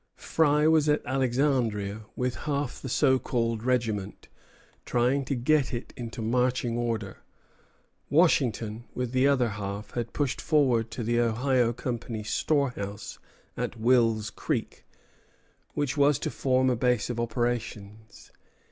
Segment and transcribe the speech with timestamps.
[0.17, 4.29] Fry was at Alexandria with half the so called regiment,
[4.83, 7.19] trying to get it into marching order;
[8.09, 13.19] Washington, with the other half, had pushed forward to the Ohio Company's storehouse
[13.55, 14.85] at Wills Creek,
[15.75, 18.31] which was to form a base of operations.